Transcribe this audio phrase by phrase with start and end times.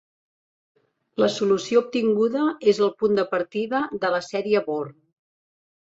[1.23, 5.01] La solució obtinguda és el punt de partida de la sèrie Born.